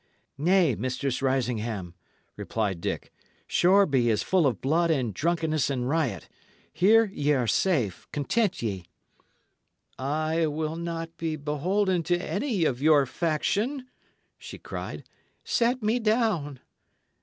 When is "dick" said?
2.81-3.13